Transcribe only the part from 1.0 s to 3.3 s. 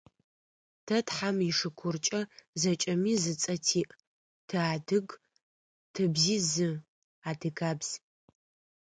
тхьам ишыкуркӏэ, зэкӏэми